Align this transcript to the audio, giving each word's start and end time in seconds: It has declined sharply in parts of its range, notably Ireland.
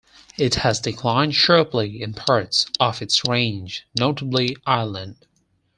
It 0.35 0.55
has 0.55 0.79
declined 0.79 1.35
sharply 1.35 2.01
in 2.01 2.15
parts 2.15 2.65
of 2.79 3.03
its 3.03 3.21
range, 3.27 3.85
notably 3.93 4.57
Ireland. 4.65 5.27